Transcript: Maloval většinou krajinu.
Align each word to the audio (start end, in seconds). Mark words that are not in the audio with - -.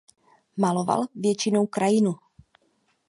Maloval 0.57 1.05
většinou 1.15 1.67
krajinu. 1.67 2.15